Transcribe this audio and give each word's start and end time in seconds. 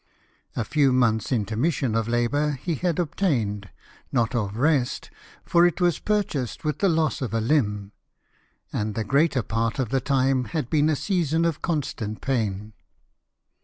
A 0.55 0.63
few 0.65 0.91
months' 0.91 1.31
intermission 1.31 1.93
of 1.93 2.07
labour 2.07 2.53
he 2.53 2.73
had 2.73 2.97
obtained— 2.97 3.69
not 4.11 4.33
of 4.33 4.57
rest, 4.57 5.11
for 5.45 5.63
it 5.63 5.79
was 5.79 5.99
pur 5.99 6.23
chased 6.23 6.63
with 6.63 6.79
the 6.79 6.89
loss 6.89 7.21
of 7.21 7.35
a 7.35 7.39
limb; 7.39 7.91
and 8.73 8.95
the 8.95 9.03
greater 9.03 9.43
part 9.43 9.77
of 9.77 9.89
the 9.89 10.01
time 10.01 10.45
had 10.45 10.71
been 10.71 10.89
a 10.89 10.95
season 10.95 11.45
of 11.45 11.61
constant 11.61 12.19
pain. 12.19 12.73